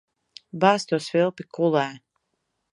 [0.63, 1.87] Bāz to svilpi kulē.